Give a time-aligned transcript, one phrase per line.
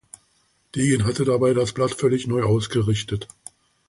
[0.75, 3.27] Degen hatte dabei das Blatt völlig neu ausgerichtet.